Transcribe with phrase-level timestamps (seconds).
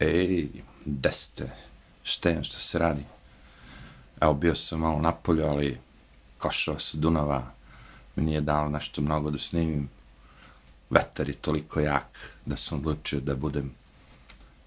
[0.00, 0.48] Ej,
[0.84, 1.50] deste,
[2.02, 3.04] šta je, šta se radi?
[4.20, 5.78] Evo, bio sam malo napolju, ali
[6.38, 7.52] košao se Dunava,
[8.16, 9.88] mi nije dalo nešto mnogo da snimim.
[10.90, 13.72] Vetar je toliko jak da sam odlučio da budem,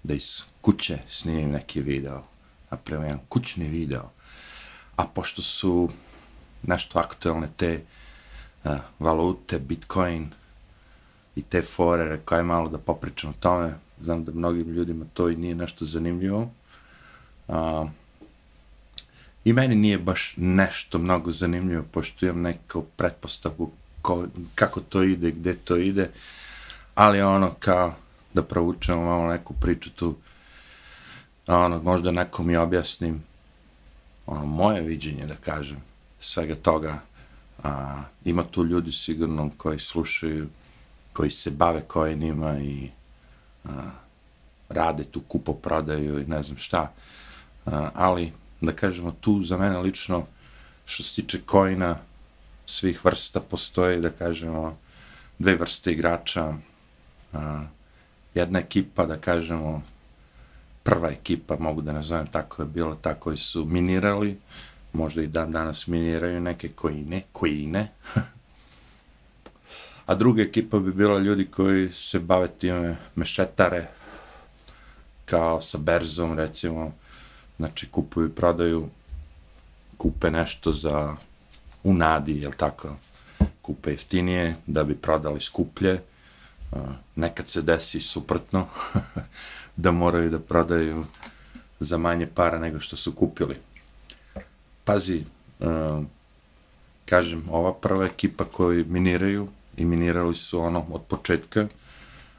[0.02, 2.22] da iz kuće snimim neki video,
[2.70, 4.10] a prema jedan kućni video.
[4.96, 5.90] A pošto su
[6.62, 7.82] nešto aktualne te
[8.64, 10.30] uh, valute, Bitcoin
[11.36, 15.28] i te fore, rekao je malo da popričam o tome, znam da mnogim ljudima to
[15.28, 16.50] i nije nešto zanimljivo.
[17.48, 17.86] A,
[19.44, 23.70] I meni nije baš nešto mnogo zanimljivo, pošto imam neku pretpostavku
[24.02, 26.10] ko, kako to ide, gde to ide,
[26.94, 27.94] ali ono kao
[28.34, 30.16] da provučemo malo neku priču tu,
[31.46, 33.22] ono, možda nekom i objasnim
[34.26, 35.76] ono, moje viđenje, da kažem,
[36.20, 37.00] svega toga.
[37.62, 40.48] A, ima tu ljudi sigurno koji slušaju,
[41.12, 42.90] koji se bave kojenima i
[43.64, 43.90] a,
[44.68, 46.92] rade tu kupo prodaju i ne znam šta.
[47.66, 50.26] A, ali, da kažemo, tu za mene lično,
[50.84, 51.96] što se tiče kojina,
[52.66, 54.76] svih vrsta postoje, da kažemo,
[55.38, 56.54] dve vrste igrača.
[57.32, 57.64] A,
[58.34, 59.82] jedna ekipa, da kažemo,
[60.82, 64.38] prva ekipa, mogu da nazovem tako je bilo, tako koji su minirali,
[64.92, 67.88] možda i dan danas miniraju neke koji ne, koji ne.
[70.10, 73.86] A druga ekipa bi bila ljudi koji se bave time mešetare,
[75.24, 76.92] kao sa berzom, recimo,
[77.56, 78.88] znači kupuju i prodaju,
[79.96, 81.16] kupe nešto za
[81.84, 82.96] u nadi, jel tako,
[83.62, 86.02] kupe jeftinije da bi prodali skuplje,
[87.16, 88.66] nekad se desi suprotno,
[89.76, 91.04] da moraju da prodaju
[91.80, 93.56] za manje para nego što su kupili.
[94.84, 95.24] Pazi,
[97.04, 101.66] kažem, ova prva ekipa koji miniraju, i minirali su ono od početka,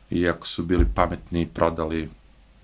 [0.10, 2.10] iako su bili pametni i prodali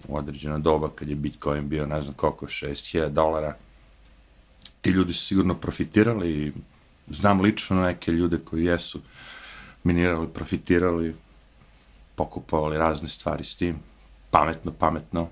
[0.08, 3.56] u određena doba kad je Bitcoin bio ne znam koliko, 6000 dolara.
[4.82, 6.52] Ti ljudi su sigurno profitirali i
[7.08, 9.02] znam lično neke ljude koji jesu
[9.84, 11.16] minirali, profitirali,
[12.16, 13.80] pokupovali razne stvari s tim,
[14.32, 15.30] pametno, pametno,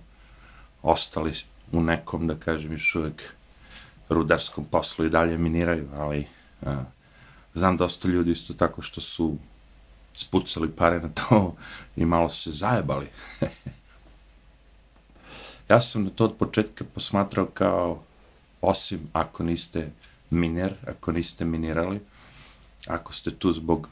[0.84, 1.34] ostali
[1.72, 3.24] u nekom, da kažem, još uvek
[4.10, 6.28] rudarskom poslu i dalje miniraju, ali
[6.66, 6.84] a,
[7.56, 9.38] znam dosta ljudi isto tako što su
[10.16, 11.56] spucali pare na to
[11.96, 13.08] i malo se zajebali.
[15.70, 18.04] Ja sam na to od početka posmatrao kao,
[18.62, 19.92] osim ako niste
[20.30, 22.00] miner, ako niste minirali,
[22.88, 23.90] ako ste tu zbog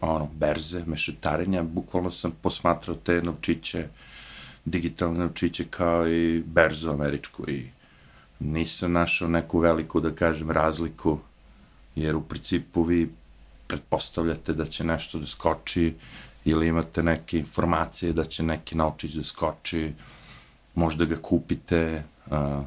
[0.00, 3.88] ono, berze, mešetarenja, bukvalno sam posmatrao te novčiće,
[4.64, 7.70] digitalne novčiće kao i berzu američku i
[8.38, 11.18] nisam našao neku veliku, da kažem, razliku,
[11.94, 13.10] jer u principu vi
[13.66, 15.94] pretpostavljate da će nešto da skoči
[16.44, 19.92] ili imate neke informacije da će neki naučić da skoči,
[20.74, 22.64] možda ga kupite uh,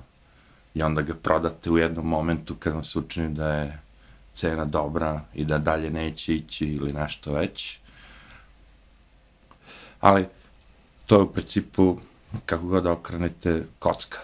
[0.74, 3.80] i onda ga prodate u jednom momentu kad vam se učini da je
[4.34, 7.80] cena dobra i da dalje neće ići ili nešto već.
[10.00, 10.26] Ali
[11.06, 11.98] to je u principu,
[12.46, 14.20] kako god okrenete, kocka.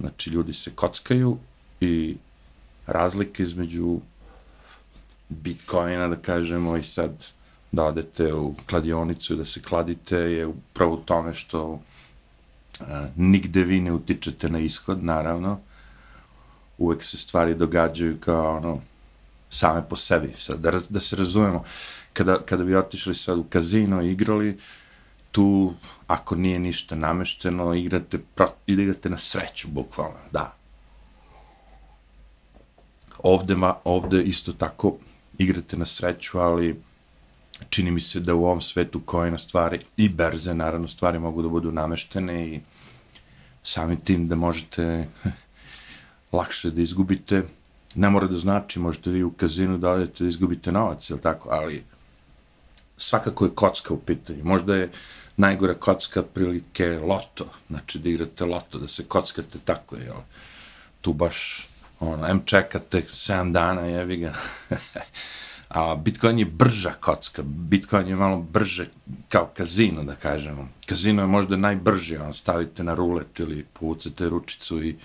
[0.00, 1.38] Znači, ljudi se kockaju
[1.80, 2.16] i
[2.90, 4.00] razlike između
[5.28, 7.26] bitcoina, da kažemo, i sad
[7.72, 11.80] da odete u kladionicu i da se kladite je upravo u tome što
[12.80, 12.84] e,
[13.16, 15.60] nigde vi ne utičete na ishod, naravno.
[16.78, 18.80] Uvek se stvari događaju kao ono,
[19.50, 20.32] same po sebi.
[20.38, 21.64] Sad, da, da se razumemo,
[22.12, 24.58] kada, kada bi otišli sad u kazino i igrali,
[25.30, 25.74] tu,
[26.06, 30.59] ako nije ništa namešteno, igrate, pro, igrate na sreću, bukvalno, da.
[33.22, 34.96] Ovde, ma, ovde isto tako
[35.38, 36.82] igrate na sreću, ali
[37.70, 41.42] čini mi se da u ovom svetu koje na stvari i berze, naravno, stvari mogu
[41.42, 42.60] da budu nameštene i
[43.62, 45.08] samim tim da možete
[46.32, 47.42] lakše da izgubite.
[47.94, 51.48] Ne mora da znači, možete vi u kazinu da odete da izgubite novac, ili tako,
[51.52, 51.84] ali
[52.96, 54.44] svakako je kocka u pitanju.
[54.44, 54.90] Možda je
[55.36, 60.16] najgora kocka prilike loto, znači da igrate loto, da se kockate tako, jel?
[61.00, 61.68] Tu baš,
[62.00, 64.32] ono, em čekate 7 dana, jevi ga.
[65.70, 68.86] A Bitcoin je brža kocka, Bitcoin je malo brže
[69.28, 70.68] kao kazino, da kažemo.
[70.86, 74.96] Kazino je možda najbrži, on stavite na rulet ili povucete ručicu i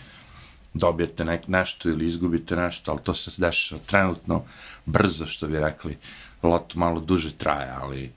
[0.73, 4.43] dobijete nek, nešto ili izgubite nešto, ali to se dešava trenutno
[4.85, 5.97] brzo, što bi rekli.
[6.43, 8.11] Lot malo duže traje, ali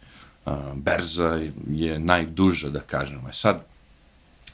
[0.47, 1.41] uh, berza
[1.71, 3.29] je najduža, da kažemo.
[3.29, 3.65] E sad,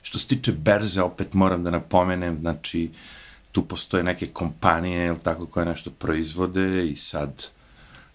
[0.02, 2.90] što se tiče berze, opet moram da napomenem, znači,
[3.54, 7.44] tu postoje neke kompanije, ili tako, koje nešto proizvode i sad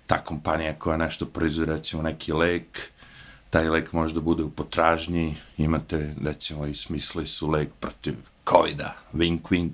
[0.07, 2.81] ta kompanija koja nešto proizvode, recimo neki lek,
[3.49, 8.15] taj lek može da bude u potražnji, imate, recimo, i smisli su lek protiv
[8.49, 9.71] covida wink wink,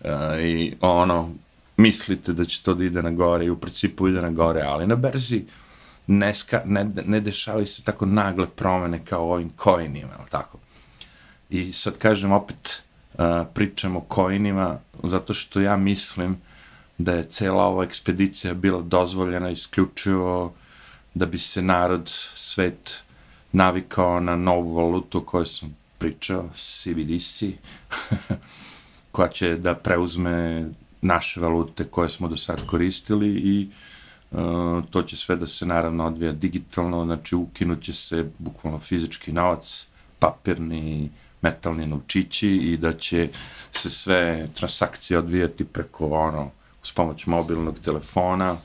[0.00, 1.30] uh, i ono,
[1.76, 4.86] mislite da će to da ide na gore i u principu ide na gore, ali
[4.86, 5.44] na berzi
[6.06, 10.58] ne, ska, ne, ne dešavaju se tako nagle promene kao ovim coinima, ali tako.
[11.50, 12.82] I sad kažem opet,
[13.18, 16.36] a, pričam o coinima, zato što ja mislim
[16.98, 20.54] da je cela ova ekspedicija bila dozvoljena isključivo
[21.14, 22.02] da bi se narod,
[22.34, 23.02] svet
[23.52, 27.42] navikao na novu valutu koju sam pričao, CBDC,
[29.12, 30.68] koja će da preuzme
[31.02, 33.68] naše valute koje smo do sad koristili i
[34.30, 39.32] uh, to će sve da se naravno odvija digitalno, znači ukinut će se bukvalno fizički
[39.32, 39.86] novac,
[40.18, 41.10] papirni,
[41.42, 43.28] metalni novčići i da će
[43.72, 46.50] se sve transakcije odvijati preko ono,
[46.82, 48.56] s pomoć mobilnog telefona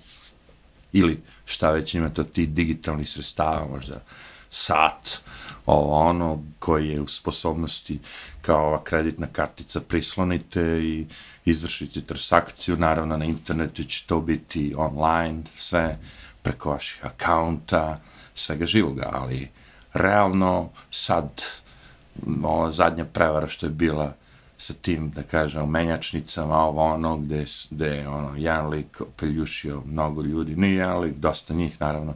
[0.93, 4.03] ili šta već imate od tih digitalnih sredstava, možda
[4.49, 5.19] sat,
[5.65, 7.99] ovo ono koji je u sposobnosti
[8.41, 11.05] kao ova kreditna kartica prislonite i
[11.45, 15.99] izvršite transakciju, naravno na internetu će to biti online, sve
[16.41, 17.99] preko vaših akaunta,
[18.35, 19.49] svega živoga, ali
[19.93, 21.43] realno sad
[22.43, 24.13] ova zadnja prevara što je bila
[24.57, 30.21] sa tim, da kažem, menjačnicama, ovo ono, gde, gde je ono, jedan lik peljušio mnogo
[30.21, 32.13] ljudi, nije jedan lik, dosta njih, naravno,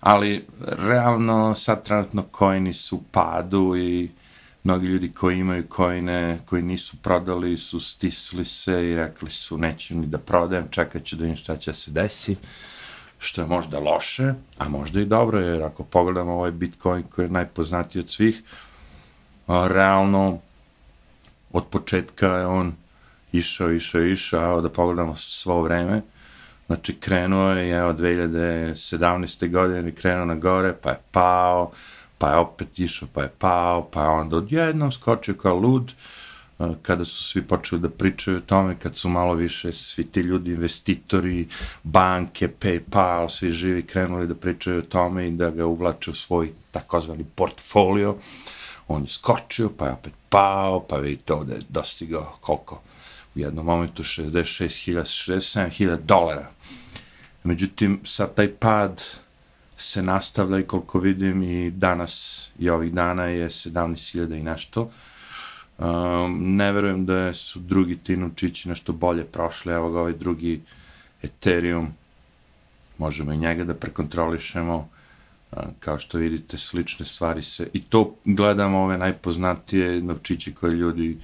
[0.00, 4.10] ali realno sad trenutno kojni su padu i
[4.64, 9.94] mnogi ljudi koji imaju kojne, koji nisu prodali, su stisli se i rekli su neću
[9.94, 12.36] ni da prodajem, čekat ću da im šta će se desi,
[13.18, 17.30] što je možda loše, a možda i dobro, jer ako pogledamo ovaj Bitcoin koji je
[17.30, 18.42] najpoznatiji od svih,
[19.46, 20.38] a, realno
[21.52, 22.72] od početka je on
[23.32, 26.02] išao, išao, išao, da pogledamo svo vreme,
[26.66, 29.50] znači krenuo je, evo, 2017.
[29.50, 31.70] godine krenuo na gore, pa je pao,
[32.18, 35.92] pa je opet išao, pa je pao, pa je onda odjednom skočio kao lud,
[36.82, 40.50] kada su svi počeli da pričaju o tome, kad su malo više svi ti ljudi,
[40.50, 41.48] investitori,
[41.82, 46.50] banke, Paypal, svi živi krenuli da pričaju o tome i da ga uvlače u svoj
[46.70, 48.16] takozvani portfolio,
[48.88, 52.82] on je skočio, pa je opet pao, pa vidite ovdje je dostigao koliko
[53.34, 55.00] u jednom momentu 66.000,
[55.32, 56.50] 67.000 dolara.
[57.44, 59.04] Međutim, sad taj pad
[59.76, 64.90] se nastavlja i koliko vidim i danas i ovih dana je 17.000 i nešto.
[65.78, 70.62] Um, ne verujem da su drugi tinučići nešto bolje prošli, evo ga ovaj drugi
[71.22, 71.88] Ethereum,
[72.98, 74.88] možemo i njega da prekontrolišemo,
[75.78, 81.18] kao što vidite, slične stvari se, i to gledamo ove najpoznatije novčiće koje ljudi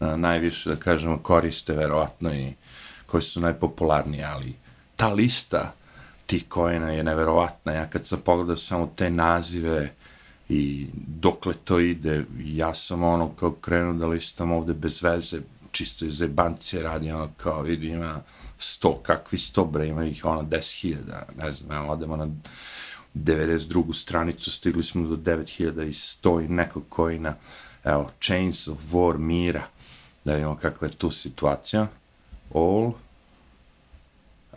[0.00, 2.52] najviše, da kažemo, koriste, verovatno, i
[3.06, 4.54] koji su najpopularniji, ali
[4.96, 5.74] ta lista
[6.26, 7.72] tih kojena je neverovatna.
[7.72, 9.94] Ja kad sam pogledao samo te nazive
[10.48, 15.40] i dokle to ide, ja sam ono kao krenuo da listam ovde bez veze,
[15.70, 18.20] čisto iz zebancije radi, ono kao vidi ima
[18.58, 22.28] sto, kakvi sto bre, ima ih ono deset hiljada, ne znam, evo, odemo na
[23.14, 23.94] 92.
[23.94, 27.34] stranicu, stigli smo do 9100 i nekog kojina,
[27.84, 29.62] evo, Chains of War Mira,
[30.24, 31.86] da vidimo kakva je tu situacija,
[32.54, 32.92] all,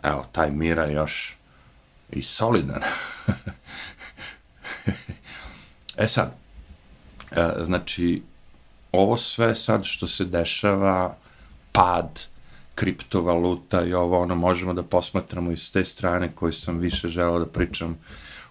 [0.02, 1.36] evo, taj Mira još
[2.10, 2.82] i solidan.
[5.96, 6.36] e sad,
[7.30, 8.22] e, znači,
[8.92, 11.16] ovo sve sad što se dešava,
[11.72, 12.20] pad
[12.74, 17.46] kriptovaluta i ovo, ono, možemo da posmatramo iz te strane koje sam više želao da
[17.46, 17.98] pričam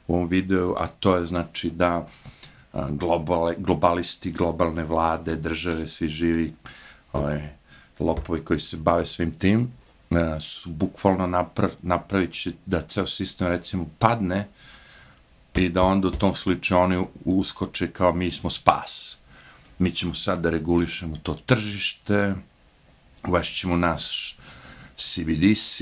[0.08, 2.06] u ovom videu, a to je znači da
[2.90, 6.54] globale, globalisti, globalne vlade, države, svi živi
[7.14, 7.56] ove,
[8.00, 9.72] lopovi koji se bave svim tim,
[10.40, 14.48] su bukvalno napra napravit će da ceo sistem recimo padne
[15.56, 19.18] i da onda u tom slučaju oni uskoče kao mi smo spas.
[19.80, 22.36] Mi ćemo sad da regulišemo to tržište,
[23.28, 24.37] uvešćemo naš
[24.98, 25.82] CBDC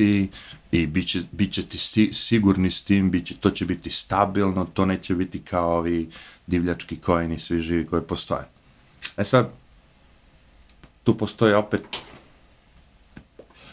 [0.72, 4.66] i bit, će, bit ćete si, sigurni s tim, bit će, to će biti stabilno,
[4.66, 6.10] to neće biti kao ovi
[6.48, 8.46] divljački kojeni, svi živi koji postoje.
[9.18, 9.50] E sad,
[11.04, 11.82] tu postoje opet,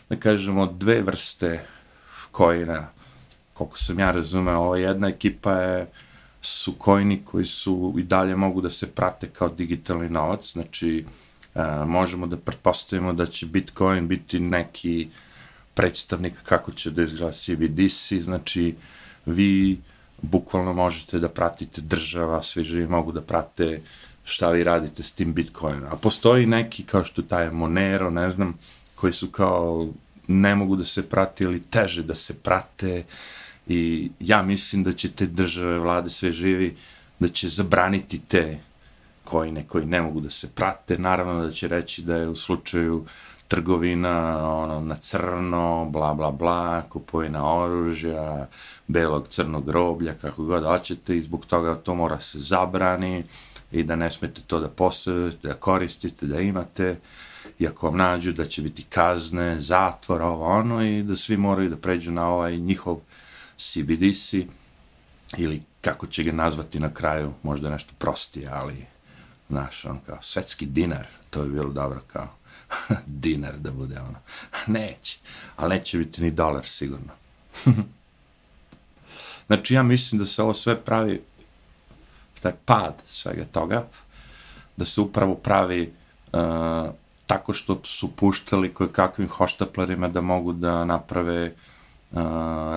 [0.08, 1.66] da kažemo, dve vrste
[2.30, 2.88] kojina,
[3.52, 5.90] koliko sam ja razumeo, ova jedna ekipa je,
[6.40, 11.04] su kojni koji su i dalje mogu da se prate kao digitalni novac, znači,
[11.54, 15.31] a, možemo da pretpostavimo da će Bitcoin biti neki uh,
[15.74, 18.74] predstavnik kako će da izgleda CBDC, znači
[19.26, 19.80] vi
[20.22, 23.80] bukvalno možete da pratite država, svi živi mogu da prate
[24.24, 25.92] šta vi radite s tim Bitcoinom.
[25.92, 28.58] A postoji neki kao što taj Monero, ne znam,
[28.94, 29.88] koji su kao
[30.28, 33.04] ne mogu da se prate ili teže da se prate
[33.66, 36.76] I ja mislim da će te države, vlade, sve živi,
[37.18, 38.58] da će zabraniti te
[39.24, 40.98] kojine koji ne mogu da se prate.
[40.98, 43.06] Naravno da će reći da je u slučaju
[43.52, 48.46] trgovina ono, na crno, bla, bla, bla, kupovina oružja,
[48.86, 53.24] belog crnog groblja, kako god hoćete, i zbog toga to mora se zabrani
[53.72, 56.96] i da ne smete to da posjedujete, da koristite, da imate,
[57.58, 61.70] i ako vam nađu da će biti kazne, zatvor, ovo ono, i da svi moraju
[61.70, 63.00] da pređu na ovaj njihov
[63.56, 64.34] CBDC,
[65.36, 68.86] ili kako će ga nazvati na kraju, možda nešto prostije, ali,
[69.48, 72.41] znaš, on kao svetski dinar, to je bilo dobro kao.
[73.06, 74.18] dinar da bude ono.
[74.78, 75.18] Neće,
[75.56, 77.12] ali neće biti ni dolar sigurno.
[79.46, 81.22] znači, ja mislim da se ovo sve pravi,
[82.40, 83.86] taj pad svega toga,
[84.76, 85.92] da se upravo pravi
[86.32, 86.40] uh,
[87.26, 91.71] tako što su puštali koje kakvim hoštaplerima da mogu da naprave uh,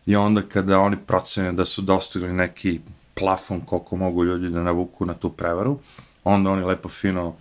[0.06, 2.80] I onda kada oni procene da su dostigli neki
[3.14, 5.80] plafon koliko mogu ljudi da navuku na tu prevaru,
[6.24, 7.36] onda oni lepo fino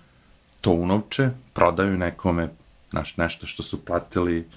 [0.60, 2.48] to unovče, prodaju nekome
[2.90, 4.48] znaš, nešto što su platili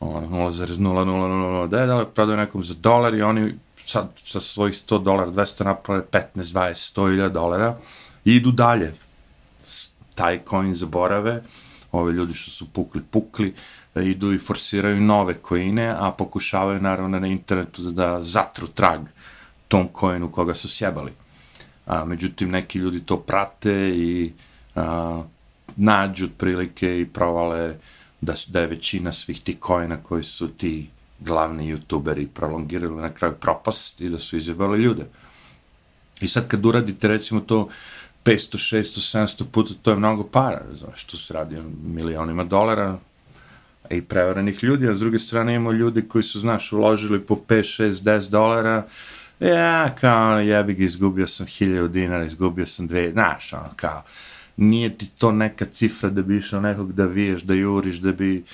[0.00, 6.02] ono, 0,00009, prodaju nekom za dolar i oni sad sa svojih 100 dolara, 200 naprave
[6.12, 7.76] 15, 20, 100 dolara
[8.24, 8.94] i idu dalje.
[10.14, 11.42] Taj coin zaborave,
[11.92, 13.54] ove ljudi što su pukli, pukli,
[13.94, 19.00] e, idu i forsiraju nove koine, a pokušavaju naravno na internetu da zatru trag
[19.68, 21.12] tom coinu koga su sjebali.
[21.86, 24.32] A, međutim, neki ljudi to prate i
[24.74, 25.22] a,
[25.76, 27.76] nađu otprilike i provale
[28.20, 33.34] da, da je većina svih tih coina koji su ti glavni youtuberi prolongirali na kraju
[33.40, 35.06] propast i da su izjebali ljude.
[36.20, 37.68] I sad kad uradite recimo to
[38.24, 42.98] 500, 600, 700 puta, to je mnogo para, znaš, tu se radi o milionima dolara,
[43.90, 47.82] i prevarenih ljudi, a s druge strane imamo ljudi koji su, znaš, uložili po 5,
[47.82, 48.86] 6, 10 dolara,
[49.40, 54.02] ja, kao, ja bih izgubio sam 1000 dinara, izgubio sam 2, znaš, ono, kao,
[54.56, 58.44] nije ti to neka cifra da bi išao nekog da viješ, da juriš, da bi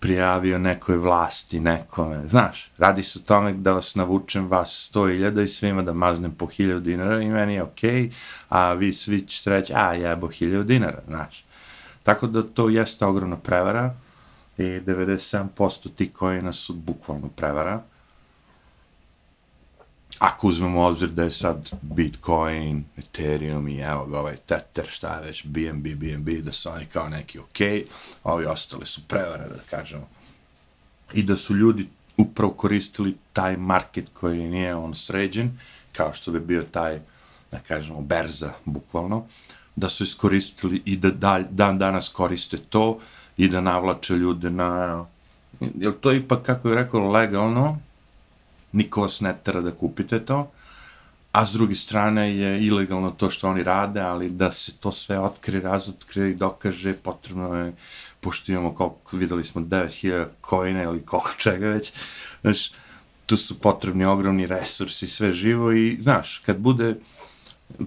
[0.00, 5.48] prijavio nekoj vlasti, nekome, znaš, radi se o tome da vas navučem vas 100.000 i
[5.48, 8.12] svima da maznem po 1000 dinara i meni je okej, okay,
[8.48, 11.44] a vi svi ćete reći, a jebo 1000 dinara, znaš.
[12.02, 13.94] Tako da to jeste ogromna prevara,
[14.58, 17.82] i 97% ti koji nas su bukvalno prevara.
[20.18, 25.26] Ako uzmemo obzir da je sad Bitcoin, Ethereum i evo ga ovaj Tether, šta je
[25.26, 27.60] već, BNB, BNB, da su oni kao neki ok,
[28.22, 30.08] a ovi ostali su prevare, da kažemo.
[31.12, 35.58] I da su ljudi upravo koristili taj market koji nije on sređen,
[35.92, 37.00] kao što bi bio taj,
[37.50, 39.26] da kažemo, berza, bukvalno,
[39.76, 42.98] da su iskoristili i da dan danas koriste to,
[43.36, 45.04] i da navlače ljude na...
[45.60, 47.78] Jel to ipak, kako je rekao, legalno?
[48.76, 50.50] Niko vas ne tera da kupite to.
[51.32, 55.18] A s druge strane je ilegalno to što oni rade, ali da se to sve
[55.18, 57.72] otkrije, razotkrije i dokaže, potrebno je,
[58.20, 61.92] pošto imamo koliko, videli smo 9000 kojina ili koliko čega već,
[62.42, 62.70] znaš,
[63.26, 66.94] tu su potrebni ogromni resursi, sve živo i, znaš, kad bude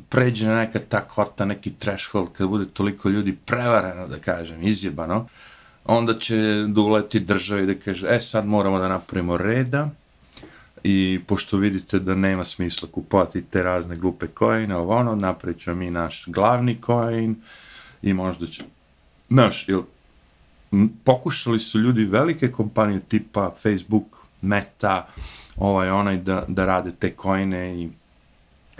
[0.10, 5.27] pređe na neka ta kota, neki threshold, kad bude toliko ljudi prevareno, da kažem, izjebano,
[5.86, 9.89] onda će doleti država i da kaže, e, sad moramo da napravimo reda,
[10.84, 15.76] i pošto vidite da nema smisla kupovati te razne glupe kojine, ovo ono, napravit ćemo
[15.76, 17.36] mi naš glavni coin
[18.02, 18.64] i možda će,
[19.30, 19.84] znaš, ili,
[21.04, 24.06] pokušali su ljudi velike kompanije tipa Facebook,
[24.42, 25.08] Meta,
[25.58, 27.90] ovaj, onaj, da, da rade te kojine i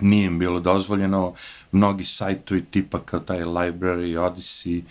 [0.01, 1.34] nije im bilo dozvoljeno,
[1.72, 4.82] mnogi sajtovi tipa kao taj Library, Odyssey,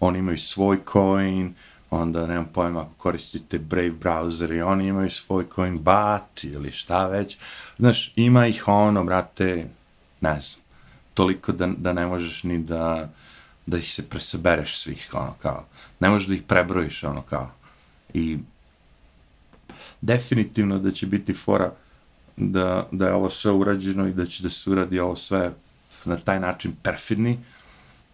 [0.00, 1.54] oni imaju svoj coin,
[1.94, 7.38] onda nemam pojma ako koristite Brave browser i oni imaju svoj Coinbat ili šta već.
[7.78, 9.66] Znaš, ima ih ono, brate,
[10.20, 10.64] ne znam,
[11.14, 13.08] toliko da, da ne možeš ni da,
[13.66, 15.66] da ih se presabereš svih, ono, kao,
[16.00, 17.50] ne možeš da ih prebrojiš, ono, kao,
[18.14, 18.38] i
[20.00, 21.72] definitivno da će biti fora
[22.36, 25.52] da, da je ovo sve urađeno i da će da se uradi ovo sve
[26.04, 27.38] na taj način perfidni,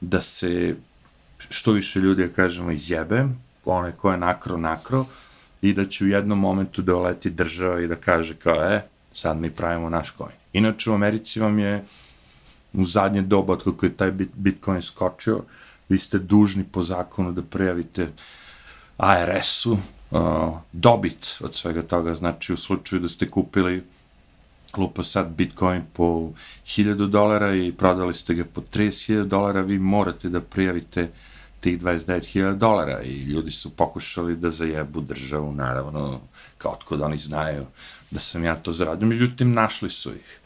[0.01, 0.77] da se
[1.49, 3.25] što više ljudi, ja kažemo, izjebe,
[3.75, 5.05] onaj ko je nakro, nakro,
[5.63, 9.37] i da će u jednom momentu da oleti država i da kaže kao, e, sad
[9.37, 10.37] mi pravimo naš coin.
[10.53, 11.85] Inače, u Americi vam je
[12.73, 15.43] u zadnje doba, od kako je taj Bitcoin skočio,
[15.89, 18.09] vi ste dužni po zakonu da prijavite
[18.97, 22.15] ARS-u uh, dobit od svega toga.
[22.15, 23.83] Znači, u slučaju da ste kupili
[24.77, 26.31] lupa sad Bitcoin po
[26.67, 31.11] 1000 dolara i prodali ste ga po 30.000 dolara, vi morate da prijavite
[31.61, 36.21] tih 29.000 dolara i ljudi su pokušali da zajebu državu, naravno,
[36.59, 37.67] kao otkud oni znaju
[38.11, 39.09] da sam ja to zaradio.
[39.09, 40.39] Međutim, našli su ih.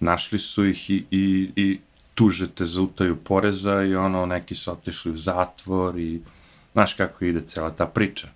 [0.00, 1.80] Našli su ih i, i, i
[2.14, 6.20] tužete za utaju poreza i ono, neki su otišli u zatvor i
[6.72, 8.28] znaš kako ide cela ta priča.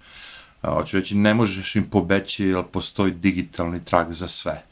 [0.62, 4.62] Hoću reći, ne možeš im pobeći jer postoji digitalni trag za sve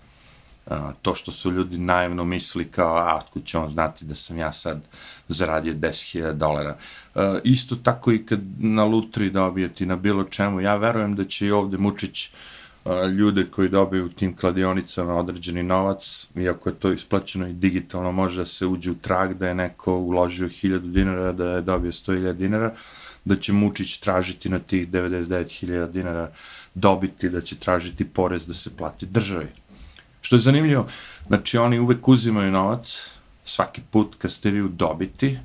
[1.03, 4.53] to što su ljudi naivno misli kao, a otkud će on znati da sam ja
[4.53, 4.81] sad
[5.29, 6.77] zaradio 10.000 dolara.
[7.15, 11.47] Uh, isto tako i kad na lutri dobijete na bilo čemu, ja verujem da će
[11.47, 12.31] i ovde Mučić
[12.85, 18.12] uh, ljude koji dobiju u tim kladionicama određeni novac, iako je to isplaćeno i digitalno,
[18.12, 21.93] može da se uđe u trag da je neko uložio 1000 dinara, da je dobio
[21.93, 22.75] 100.000 dinara,
[23.25, 26.31] da će Mučić tražiti na tih 99.000 dinara
[26.75, 29.47] dobiti, da će tražiti porez da se plati državi.
[30.21, 30.87] Što je zanimljivo,
[31.27, 33.11] znači oni uvek uzimaju novac,
[33.45, 35.39] svaki put kad ste vi u dobiti,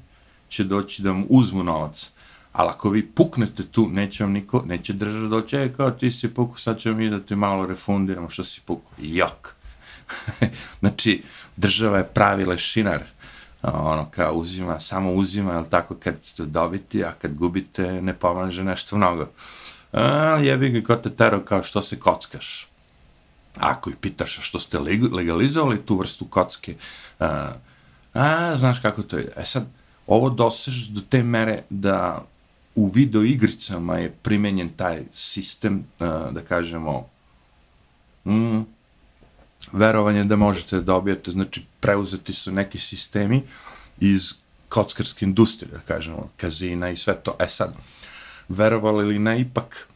[0.49, 2.11] će doći da vam uzmu novac.
[2.51, 6.33] Ali ako vi puknete tu, neće vam niko, neće država doći, e, kao ti si
[6.33, 8.91] pukao, sad ćemo mi da te malo refundiramo što si pukao.
[8.97, 9.55] Jok.
[10.79, 11.23] znači,
[11.55, 13.03] država je pravi lešinar.
[13.63, 18.63] Ono, kao uzima, samo uzima, jel tako, kad ste dobiti, a kad gubite, ne pomaže
[18.63, 19.27] nešto mnogo.
[19.91, 22.74] A, jebi ga, ko te tero, kao što se kockaš
[23.57, 24.79] ako ih pitaš što ste
[25.11, 26.75] legalizovali tu vrstu kocke,
[27.19, 27.53] a,
[28.13, 29.31] a znaš kako to je.
[29.37, 29.67] E sad,
[30.07, 32.25] ovo doseže do te mere da
[32.75, 37.09] u video igricama je primenjen taj sistem, a, da kažemo,
[38.25, 38.61] mm,
[39.71, 43.43] verovanje da možete da dobijete, znači preuzeti su neki sistemi
[43.99, 44.33] iz
[44.69, 47.35] kockarske industrije, da kažemo, kazina i sve to.
[47.39, 47.73] E sad,
[48.49, 49.87] verovali li ne, ipak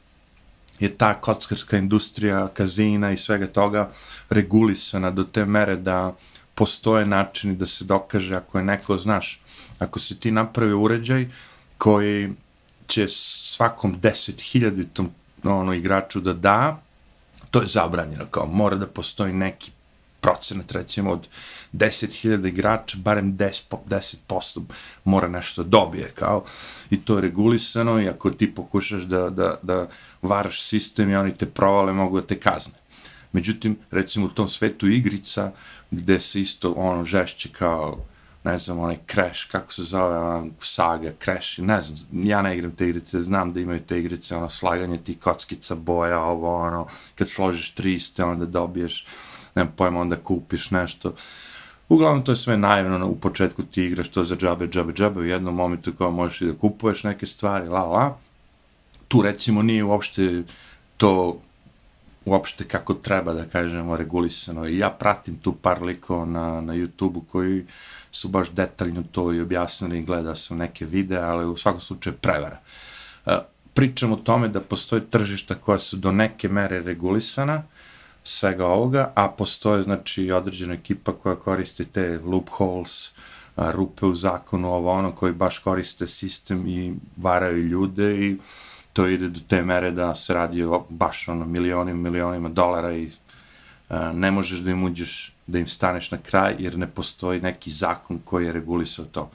[0.80, 3.89] je ta kockarska industrija, kazina i svega toga
[4.30, 6.15] regulisana do te mere da
[6.56, 9.42] postoje načini da se dokaže ako je neko, znaš,
[9.80, 11.28] ako se ti napravi uređaj
[11.78, 12.34] koji
[12.88, 15.10] će svakom deset hiljaditom
[15.44, 16.82] ono, igraču da da,
[17.52, 19.72] to je zabranjeno, kao mora da postoji neki
[20.22, 21.28] procenat, recimo, od
[21.74, 24.62] 10.000 igrača, barem 10%, 10%
[25.04, 26.44] mora nešto dobije, kao,
[26.90, 29.88] i to je regulisano, i ako ti pokušaš da, da, da
[30.22, 32.74] varaš sistem i oni te provale, mogu da te kazne.
[33.32, 35.52] Međutim, recimo u tom svetu igrica,
[35.92, 38.06] gde se isto ono žešće kao,
[38.44, 42.72] ne znam, onaj Crash, kako se zove, ona saga, Crash, ne znam, ja ne igram
[42.72, 47.30] te igrice, znam da imaju te igrice, ono, slaganje ti kockica, boja, ovo, ono, kad
[47.30, 49.06] složiš 300, onda dobiješ,
[49.56, 51.14] ne pojma, onda kupiš nešto.
[51.89, 55.19] Uglavnom, to je sve naivno, ono, u početku ti igraš to za džabe, džabe, džabe,
[55.21, 58.17] u jednom momentu kao možeš i da kupuješ neke stvari, la, la.
[59.08, 60.43] Tu, recimo, nije uopšte
[60.97, 61.41] to
[62.25, 64.67] uopšte kako treba da kažemo regulisano.
[64.67, 67.65] I ja pratim tu par likova na, na YouTube-u koji
[68.12, 72.15] su baš detaljno to i objasnili i gleda su neke videe, ali u svakom slučaju
[72.21, 72.60] prevara.
[73.25, 73.38] E,
[73.73, 77.63] pričam o tome da postoje tržišta koja su do neke mere regulisana,
[78.24, 83.12] svega ovoga, a postoje znači određena ekipa koja koristi te loopholes,
[83.56, 88.38] a, rupe u zakonu, ovo ono, koji baš koriste sistem i varaju ljude i
[88.94, 93.12] to ide do te mere da se radi o baš ono milionima, milionima dolara i
[93.90, 97.72] a, ne možeš da im uđeš, da im staneš na kraj jer ne postoji neki
[97.72, 99.32] zakon koji je regulisao to.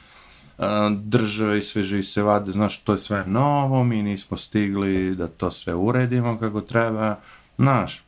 [0.90, 5.29] Države i sve živi se vade, znaš, to je sve novo, mi nismo stigli da
[5.29, 7.16] to sve uredimo kako treba,
[7.59, 8.05] znaš,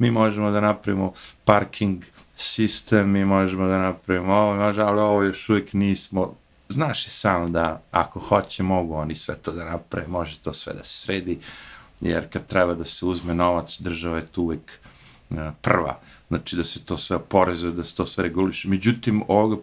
[0.00, 1.12] mi možemo da napravimo
[1.44, 2.04] parking
[2.36, 6.34] sistem, mi možemo da napravimo ovo, možemo, ali ovo još uvijek nismo.
[6.68, 10.72] Znaš i sam da ako hoće, mogu oni sve to da naprave, može to sve
[10.72, 11.38] da se sredi,
[12.00, 14.72] jer kad treba da se uzme novac, država je tu uvijek
[15.30, 15.98] e, prva.
[16.28, 18.68] Znači da se to sve porezuje, da se to sve reguliše.
[18.68, 19.62] Međutim, ovoga,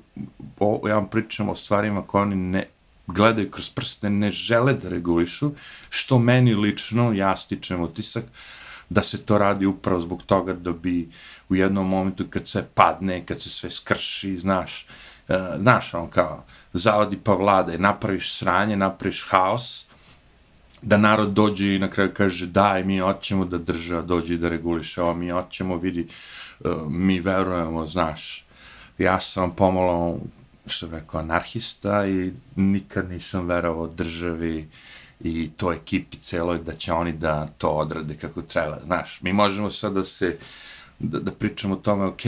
[0.59, 2.67] o, ja vam pričam o stvarima koje oni ne
[3.07, 5.51] gledaju kroz prste, ne žele da regulišu,
[5.89, 8.23] što meni lično, ja stičem utisak,
[8.89, 11.09] da se to radi upravo zbog toga da bi
[11.49, 14.87] u jednom momentu kad sve padne, kad se sve skrši, znaš,
[15.29, 19.87] uh, znaš, on kao, zavodi pa vlade, napraviš sranje, napraviš haos,
[20.81, 24.49] da narod dođe i na kraju kaže daj, mi hoćemo da država dođe i da
[24.49, 26.07] reguliše ovo, mi hoćemo, vidi,
[26.59, 28.45] uh, mi verujemo, znaš,
[28.97, 30.19] ja sam pomalo,
[30.67, 34.69] što bih rekao, anarhista i nikad nisam verovao državi
[35.19, 38.77] i to ekipi celoj da će oni da to odrade kako treba.
[38.85, 40.37] Znaš, mi možemo sad da se,
[40.99, 42.21] da, da pričamo o tome, ok,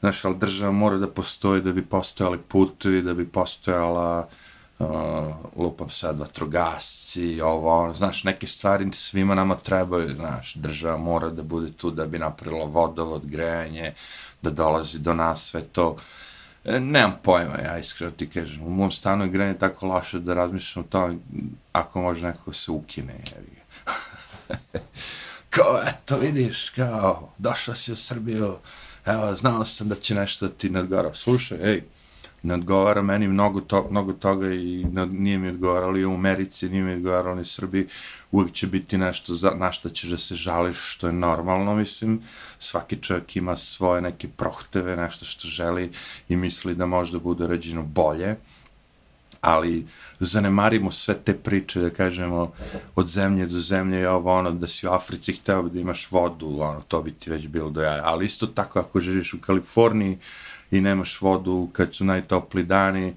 [0.00, 4.28] znaš, ali država mora da postoji da bi postojali putevi, da bi postojala
[4.78, 4.86] uh,
[5.56, 11.42] lupam sad vatrogasci, ovo, ono, znaš, neke stvari svima nama trebaju, znaš, država mora da
[11.42, 13.92] bude tu da bi napravila vodovod, grejanje,
[14.42, 15.90] da dolazi do nas sve to.
[15.90, 16.00] Uh,
[16.64, 18.62] E, nemam pojma, ja iskreno ti kažem.
[18.62, 21.18] U mom stanu je tako loše da razmišljam o tome
[21.72, 23.12] ako može nekako se ukine.
[23.12, 23.62] je.
[25.50, 28.56] kao, eto, vidiš, kao, došla si u Srbiju,
[29.06, 31.14] evo, znao sam da će nešto ti nadgara.
[31.14, 31.82] Slušaj, ej,
[32.42, 36.84] ne odgovara meni mnogo, to, mnogo toga i ne, nije mi odgovarali u Americi, nije
[36.84, 37.86] mi odgovaralo ni Srbiji,
[38.30, 42.20] uvijek će biti nešto za, na što ćeš da se žališ, što je normalno, mislim,
[42.58, 45.90] svaki čovjek ima svoje neke prohteve, nešto što želi
[46.28, 48.36] i misli da možda bude rađeno bolje,
[49.42, 49.86] ali
[50.20, 52.52] zanemarimo sve te priče, da kažemo,
[52.96, 56.60] od zemlje do zemlje je ovo ono, da si u Africi hteo da imaš vodu,
[56.60, 60.18] ono, to bi ti već bilo do jaja, ali isto tako ako živiš u Kaliforniji,
[60.72, 63.14] i nemaš vodu kad su najtopli dani,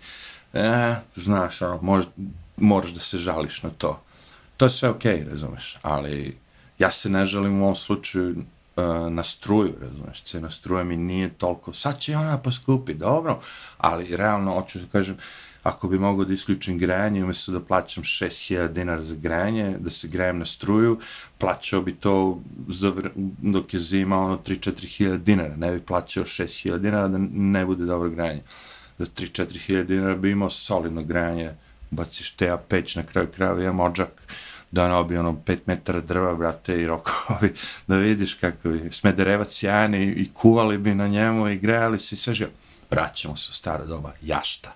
[0.54, 2.06] e, znaš, ono, mož,
[2.58, 4.02] moraš da se žališ na to.
[4.58, 6.38] To je sve okej, okay, razumeš, ali
[6.80, 8.36] ja se ne žalim u ovom slučaju
[8.76, 13.40] uh, na struju, razumeš, cena struje mi nije toliko, sad će ona poskupi, dobro,
[13.78, 15.18] ali realno, hoću da kažem,
[15.66, 20.08] ako bi mogao da isključim grejanje, umjesto da plaćam 6000 dinara za grejanje, da se
[20.08, 21.00] grejem na struju,
[21.38, 22.94] plaćao bi to za,
[23.42, 27.86] dok je zima ono 3-4 hiljada dinara, ne bi plaćao 6000 dinara da ne bude
[27.86, 28.42] dobro grejanje.
[28.98, 31.52] Za 3-4 hiljada dinara bi imao solidno grejanje,
[31.92, 34.22] baciš teja peć na kraju kraju, imam ođak,
[34.72, 37.54] da ono, bi ono 5 metara drva, brate, i rokovi,
[37.88, 42.18] da vidiš kako bi smederevac sjajni i kuvali bi na njemu i grejali se i
[42.18, 42.52] sve živo.
[42.92, 44.74] Vraćamo se u staro doba, jašta.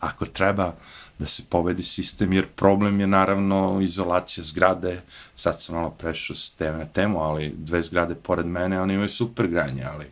[0.00, 0.72] Ako treba
[1.18, 5.02] da se povedi sistem, jer problem je naravno izolacija zgrade,
[5.36, 9.08] sad sam malo prešao s teme na temu, ali dve zgrade pored mene, oni imaju
[9.08, 10.06] super granje, ali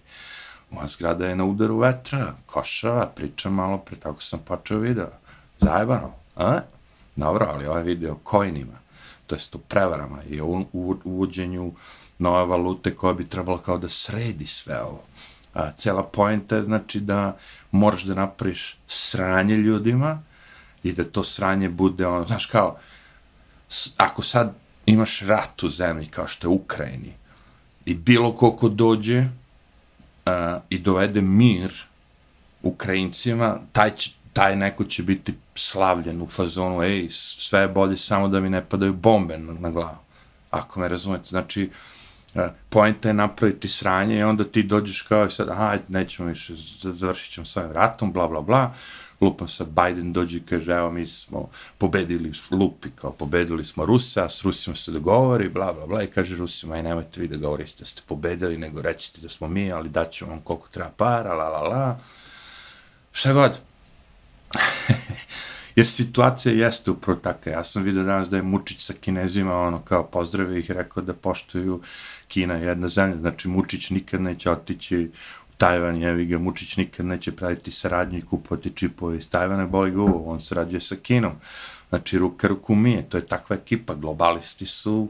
[0.70, 5.11] moja zgrada je na udaru vetra, košava, pričam malo pre, tako sam počeo video,
[5.61, 6.61] zajebano, a?
[7.16, 8.78] Dobro, ali ovaj video o kojnima,
[9.26, 10.64] to jest o prevarama i o
[11.04, 11.72] uvođenju
[12.18, 15.02] nove valute koja bi trebala kao da sredi sve ovo
[15.54, 17.37] a, cela poenta je znači da
[17.70, 20.22] moraš da napraviš sranje ljudima
[20.82, 22.78] i da to sranje bude ono, znaš kao,
[23.96, 24.54] ako sad
[24.87, 27.12] imaš rat u zemlji kao što je Ukrajini
[27.84, 29.24] i bilo ko dođe
[30.26, 31.72] a, i dovede mir
[32.62, 38.28] Ukrajincima, taj, će, taj neko će biti slavljen u fazonu, ej, sve je bolje samo
[38.28, 39.98] da mi ne padaju bombe na, na glavu.
[40.50, 41.97] Ako me razumete, znači, uh,
[42.34, 46.52] E, poenta je napraviti sranje i onda ti dođeš kao i sad, aha, nećemo više,
[46.82, 48.74] završit ćemo s ovim ratom, bla, bla, bla.
[49.20, 54.28] Lupam sad, Biden dođe i kaže, evo, mi smo pobedili, lupi, kao pobedili smo Rusa,
[54.28, 57.74] s Rusima se dogovori, bla, bla, bla, i kaže Rusima, aj nemojte vi da govorite
[57.78, 61.48] da ste pobedili, nego recite da smo mi, ali daćemo vam koliko treba para, la,
[61.48, 61.98] la, la.
[63.12, 63.60] Šta god.
[65.78, 67.50] jer situacija jeste upravo taka.
[67.50, 71.14] Ja sam vidio danas da je Mučić sa Kinezima, ono, kao pozdravio ih, rekao da
[71.14, 71.80] poštuju
[72.28, 75.10] Kina jedna zemlja, znači Mučić nikad neće otići
[75.50, 79.90] u Tajvan, jevi ga, Mučić nikad neće praviti saradnju i kupovati čipove iz Tajvana, boli
[79.90, 81.32] ga ovo, on sarađuje sa Kinom.
[81.88, 85.08] Znači, ruka ruku mije, to je takva ekipa, globalisti su,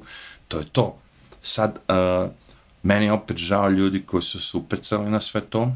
[0.48, 0.98] to je to.
[1.42, 2.31] Sad, uh,
[2.83, 5.72] meni je opet žao ljudi koji su se upecali na sve to,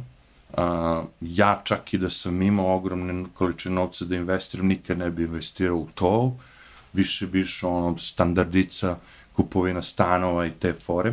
[0.59, 5.23] Uh, ja čak i da sam imao ogromne količine novca da investiram, nikad ne bi
[5.23, 6.37] investirao u to,
[6.93, 8.97] više bi išao ono standardica,
[9.33, 11.13] kupovina stanova i te fore,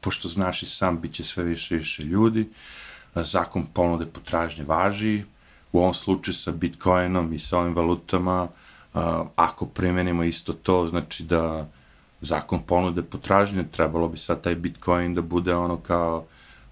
[0.00, 4.64] pošto znaš i sam, bit će sve više i više ljudi, uh, zakon ponude potražnje
[4.64, 5.24] važi,
[5.72, 8.42] u ovom slučaju sa Bitcoinom i sa ovim valutama,
[8.94, 9.02] uh,
[9.36, 11.68] ako primenimo isto to, znači da
[12.20, 16.26] zakon ponude potražnje, trebalo bi sad taj Bitcoin da bude ono kao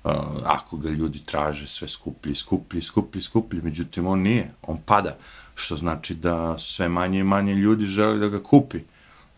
[0.08, 0.12] Eh,
[0.44, 5.16] ako ga ljudi traže sve skuplji, skuplji, skuplji, skuplji, međutim on nije, on pada,
[5.54, 8.78] što znači da sve manje i manje ljudi želi da ga kupi,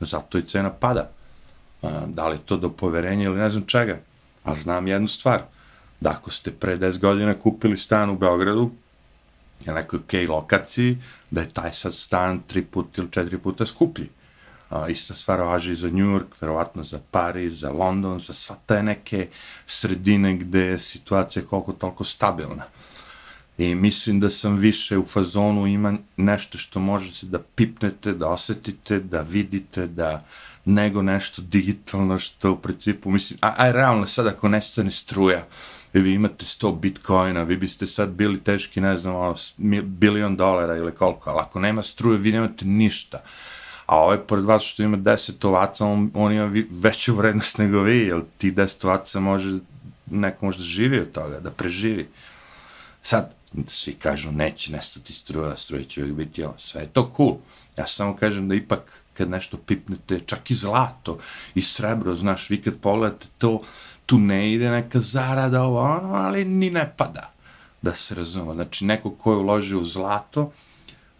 [0.00, 1.08] zato i cena pada.
[1.82, 3.98] Eh, da li to do poverenja ili ne znam čega,
[4.44, 5.42] ali znam jednu stvar,
[6.00, 8.70] da ako ste pre 10 godina kupili stan u Beogradu,
[9.66, 10.98] na nekoj ok lokaciji,
[11.30, 14.08] da je taj sad stan tri puta ili četiri puta skuplji.
[14.70, 18.82] A, ista stvar važi za New York, verovatno za Paris, za London, za sva te
[18.82, 19.28] neke
[19.66, 22.64] sredine gde je situacija koliko toliko stabilna.
[23.58, 29.00] I mislim da sam više u fazonu ima nešto što možete da pipnete, da osetite,
[29.00, 30.24] da vidite, da
[30.64, 35.46] nego nešto digitalno što u principu, mislim, a, a realno sad ako nestane struja,
[35.94, 39.34] i vi imate 100 bitcoina, vi biste sad bili teški, ne znam, ono,
[39.82, 43.22] bilion dolara ili koliko, ali ako nema struje, vi nemate ništa.
[43.90, 47.98] A ovaj, pored vas što ima 10 ovaca, on, on ima veću vrednost nego vi,
[47.98, 49.58] jer ti 10 ovaca može,
[50.10, 52.08] neko može da živi od toga, da preživi.
[53.02, 53.34] Sad,
[53.66, 57.36] svi kažu, neće nestati struja, struja će uvijek biti, jel, sve je to cool.
[57.78, 61.18] Ja samo kažem da ipak, kad nešto pipnete, čak i zlato,
[61.54, 63.62] i srebro, znaš, vi kad pogledate to,
[64.06, 67.32] tu ne ide neka zarada ovo, ono, ali ni ne pada,
[67.82, 68.54] da se razumemo.
[68.54, 70.42] Znači, neko ko je uložio u zlato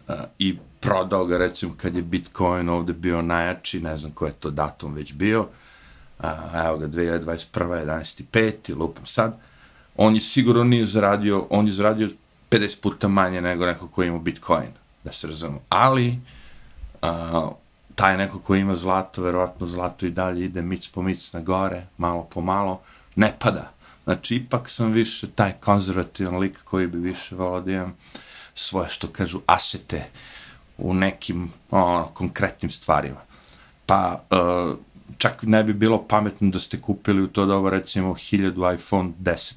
[0.07, 4.31] uh, i prodao ga, recimo, kad je Bitcoin ovde bio najjači, ne znam ko je
[4.31, 5.47] to datum već bio,
[6.65, 7.45] evo ga, 2021.
[7.53, 8.77] 11.5.
[8.77, 9.37] lupam sad,
[9.97, 12.09] on je sigurno nije zaradio, on je zaradio
[12.51, 14.69] 50 puta manje nego neko ko ima Bitcoin,
[15.03, 15.61] da se razumemo.
[15.69, 16.19] Ali,
[17.01, 17.49] a,
[17.95, 21.85] taj neko ko ima zlato, verovatno zlato i dalje ide mic po mic na gore,
[21.97, 22.81] malo po malo,
[23.15, 23.71] ne pada.
[24.03, 27.95] Znači, ipak sam više taj konzervativan lik koji bi više volao da imam
[28.55, 30.09] svoje, što kažu, asete
[30.81, 33.21] u nekim ono, konkretnim stvarima.
[33.85, 34.77] Pa, uh,
[35.17, 39.53] čak ne bi bilo pametno da ste kupili u to doba, recimo, 1000 iPhone 10,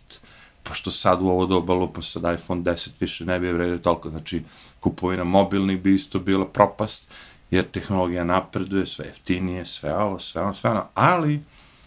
[0.63, 4.43] pošto sad u ovo doba lupa sad iPhone 10 više ne bi vredio toliko, znači
[4.81, 7.09] kupovina mobilnih bi isto bila propast,
[7.51, 11.43] jer tehnologija napreduje, sve jeftinije, sve ovo, sve ono, sve ono, ali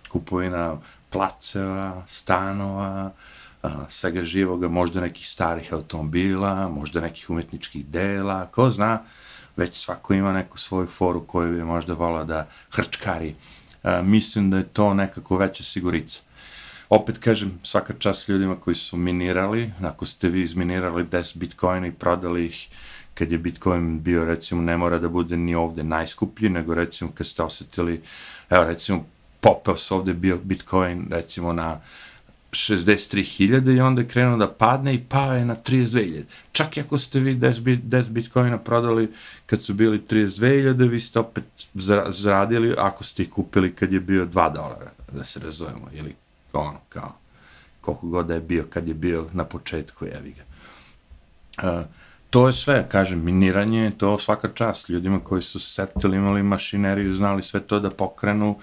[0.10, 0.78] kupovina
[1.10, 3.12] placeva, stanova,
[3.64, 9.04] a, svega živoga, možda nekih starih automobila, možda nekih umetničkih dela, ko zna,
[9.58, 13.36] već svako ima neku svoju foru koju bi možda volao da hrčkari.
[13.84, 16.20] A, mislim da je to nekako veća sigurica.
[16.90, 21.92] Opet kažem, svaka čast ljudima koji su minirali, ako ste vi izminirali 10 bitcoina i
[21.92, 22.68] prodali ih
[23.18, 27.28] kad je Bitcoin bio, recimo, ne mora da bude ni ovde najskuplji, nego recimo kad
[27.28, 28.02] ste osetili,
[28.50, 29.06] evo recimo,
[29.42, 31.80] popeo se ovde bio Bitcoin, recimo, na
[32.52, 36.24] 63.000 i onda je krenuo da padne i pao je na 32.000.
[36.52, 39.10] Čak i ako ste vi 10, 10 bitcoina prodali
[39.46, 41.44] kad su bili 32.000, vi ste opet
[42.10, 46.16] zaradili ako ste ih kupili kad je bio 2 dolara, da se razumemo, ili
[46.54, 47.16] ono, kao,
[47.82, 50.44] koliko god da je bio kad je bio na početku, jevi ga.
[51.70, 51.86] Uh,
[52.30, 57.44] to je sve, kažem, miniranje, to svaka čast ljudima koji su setili, imali mašineriju, znali
[57.44, 58.60] sve to da pokrenu,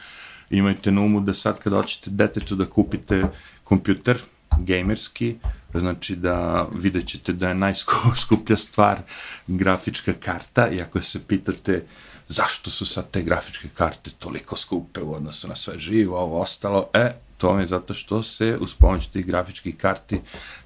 [0.51, 3.25] imajte na umu da sad kad hoćete detetu da kupite
[3.65, 4.23] kompjuter,
[4.59, 5.37] gamerski,
[5.75, 8.99] znači da vidjet ćete da je najskuplja stvar
[9.47, 11.85] grafička karta i ako se pitate
[12.29, 16.87] zašto su sad te grafičke karte toliko skupe u odnosu na sve živo, ovo ostalo,
[16.95, 20.21] e, to je zato što se uz pomoć tih grafičkih karti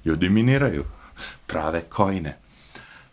[0.05, 0.85] ljudi miniraju,
[1.47, 2.37] prave kojine.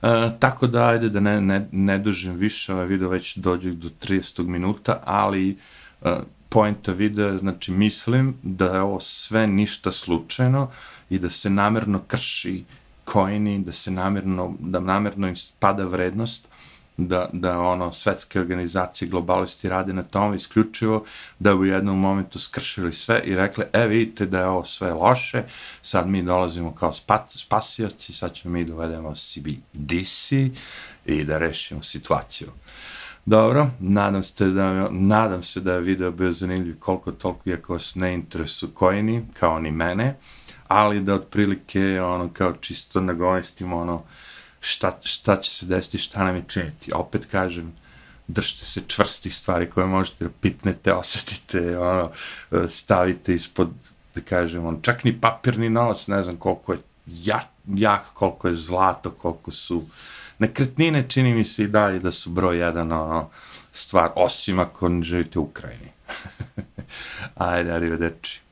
[0.02, 3.88] E, tako da, ajde da ne, ne, ne dužim više, ovaj video već dođe do
[3.88, 4.46] 30.
[4.46, 5.58] minuta, ali
[6.02, 6.16] e,
[6.56, 10.70] poenta videa, znači mislim da je ovo sve ništa slučajno
[11.10, 12.64] i da se namerno krši
[13.04, 16.48] kojini, da se namerno, da namerno im pada vrednost,
[16.96, 21.04] da, da ono svetske organizacije globalisti rade na tom isključivo
[21.38, 24.92] da bi u jednom momentu skršili sve i rekli e vidite da je ovo sve
[24.92, 25.42] loše
[25.82, 26.92] sad mi dolazimo kao
[27.28, 30.32] spasioci sad ćemo mi dovedemo CBDC
[31.06, 32.48] i da rešimo situaciju
[33.26, 37.94] dobro, nadam se da, nadam se da je video bio zanimljiv koliko toliko iako vas
[37.94, 40.16] ne interesu kojini kao ni mene
[40.68, 44.02] ali da otprilike ono kao čisto nagovestimo ono
[44.60, 46.92] šta, šta će se desiti, šta nam je činiti.
[46.94, 47.72] Opet kažem,
[48.28, 52.10] držite se čvrstih stvari koje možete da pipnete, osetite, ono,
[52.68, 53.70] stavite ispod,
[54.14, 58.54] da kažem, on, čak ni papirni novac, ne znam koliko je jak, jak, koliko je
[58.54, 59.84] zlato, koliko su
[60.38, 63.30] nekretnine, čini mi se i dalje da su broj jedan, ono,
[63.72, 65.92] stvar, osim ako ne živite u Ukrajini.
[67.34, 68.45] Ajde, arrivederci.